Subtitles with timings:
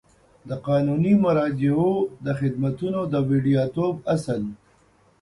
[0.49, 1.91] د قانوني مراجعو
[2.25, 4.41] د خدمتونو د وړیاتوب اصل